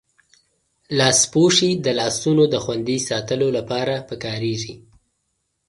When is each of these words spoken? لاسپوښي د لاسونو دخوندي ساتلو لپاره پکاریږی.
لاسپوښي 0.97 1.71
د 1.85 1.87
لاسونو 1.99 2.43
دخوندي 2.55 2.97
ساتلو 3.09 3.47
لپاره 3.57 3.95
پکاریږی. 4.09 4.75